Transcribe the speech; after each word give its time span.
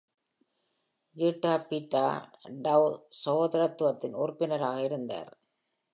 ஜீட்டா 1.15 1.51
Beta 1.69 2.03
Tau 2.61 2.81
சகோதரத்துவத்தின் 3.25 4.13
உறுப்பினராக 4.13 4.81
இருந்தார். 4.81 5.31